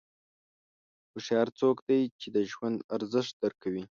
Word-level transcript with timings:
هوښیار 1.11 1.47
څوک 1.59 1.77
دی 1.87 2.01
چې 2.21 2.27
د 2.35 2.37
ژوند 2.51 2.77
ارزښت 2.95 3.33
درک 3.41 3.57
کوي. 3.63 3.83